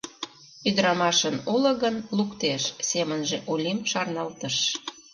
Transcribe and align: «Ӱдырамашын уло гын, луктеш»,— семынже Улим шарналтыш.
«Ӱдырамашын 0.67 1.35
уло 1.53 1.71
гын, 1.83 1.95
луктеш»,— 2.17 2.63
семынже 2.89 3.37
Улим 3.51 3.79
шарналтыш. 3.91 4.55